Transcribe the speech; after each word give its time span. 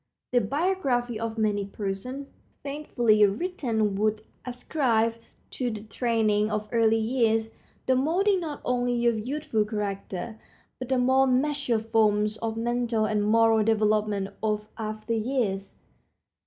The 0.31 0.41
biography 0.41 1.19
of 1.19 1.37
many 1.37 1.63
persons, 1.63 2.25
faithfully 2.63 3.23
written, 3.27 3.93
would 3.97 4.23
ascribe 4.43 5.13
to 5.51 5.69
the 5.69 5.83
training 5.83 6.49
of 6.49 6.67
early 6.71 6.97
years 6.97 7.51
the 7.85 7.93
molding 7.95 8.39
not 8.39 8.61
only 8.65 9.05
of 9.05 9.19
youthful 9.27 9.63
character, 9.63 10.39
but 10.79 10.89
the 10.89 10.97
more 10.97 11.27
matured 11.27 11.85
forms 11.89 12.37
of 12.37 12.57
mental 12.57 13.05
and 13.05 13.23
moral 13.23 13.63
development 13.63 14.29
of 14.41 14.69
after 14.75 15.13
years. 15.13 15.75